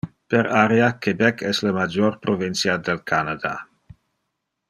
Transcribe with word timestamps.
Per 0.33 0.39
area, 0.59 0.87
Quebec 1.07 1.43
es 1.49 1.59
le 1.67 1.73
major 1.75 2.17
provincia 2.25 2.79
del 2.89 3.03
Canada. 3.13 3.55